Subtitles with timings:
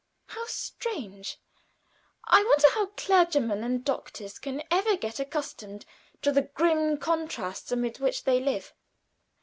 [0.29, 1.37] How strange!
[2.25, 5.85] I wonder how clergymen and doctors can ever get accustomed
[6.23, 8.73] to the grim contrasts amid which they live!"